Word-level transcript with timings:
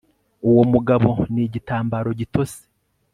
uwo 0.49 0.63
mugabo 0.73 1.09
ni 1.33 1.41
igitambaro 1.45 2.09
gitose 2.19 2.59